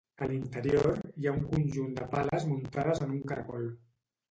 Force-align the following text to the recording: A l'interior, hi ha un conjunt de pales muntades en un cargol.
A 0.25 0.27
l'interior, 0.29 0.97
hi 1.17 1.27
ha 1.27 1.33
un 1.41 1.43
conjunt 1.51 1.93
de 2.01 2.09
pales 2.15 2.49
muntades 2.55 3.05
en 3.09 3.17
un 3.19 3.23
cargol. 3.35 3.71